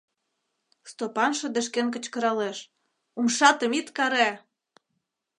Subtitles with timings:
[0.91, 2.57] Стопан шыдешкен кычкыралеш:
[3.17, 4.29] «Умшатам ит каре!»